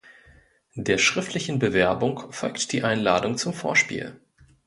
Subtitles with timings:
[0.73, 4.19] Der schriftlichen Bewerbung folgt die Einladung zum Vorspiel.